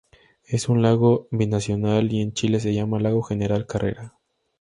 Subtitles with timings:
[0.45, 4.15] Es un lago binacional y en Chile se llama lago General Carrera.